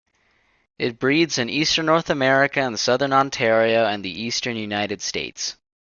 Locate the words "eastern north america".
1.47-2.59